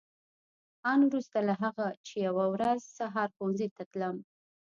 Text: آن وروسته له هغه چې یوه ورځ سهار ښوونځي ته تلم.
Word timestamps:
آن 0.91 0.99
وروسته 1.09 1.37
له 1.47 1.53
هغه 1.63 1.87
چې 2.05 2.15
یوه 2.27 2.45
ورځ 2.53 2.79
سهار 2.97 3.29
ښوونځي 3.35 3.67
ته 3.75 3.83
تلم. 3.91 4.15